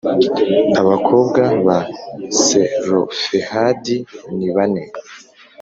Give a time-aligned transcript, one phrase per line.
[0.81, 1.79] abakobwa ba
[2.45, 3.95] Selofehadi
[4.37, 4.83] ni bane